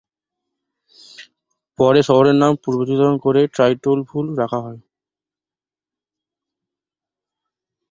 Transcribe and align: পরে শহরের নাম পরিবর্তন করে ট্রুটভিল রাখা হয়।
পরে 1.79 1.99
শহরের 2.07 2.35
নাম 2.37 2.53
পরিবর্তন 2.63 3.13
করে 3.25 3.41
ট্রুটভিল 3.83 4.27
রাখা 4.39 4.59
হয়। 4.65 4.79